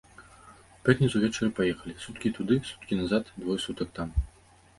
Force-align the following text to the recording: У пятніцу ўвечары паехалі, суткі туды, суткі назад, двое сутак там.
У 0.77 0.77
пятніцу 0.87 1.15
ўвечары 1.21 1.49
паехалі, 1.59 1.93
суткі 2.07 2.33
туды, 2.39 2.57
суткі 2.71 2.99
назад, 3.01 3.31
двое 3.45 3.59
сутак 3.69 3.87
там. 4.01 4.09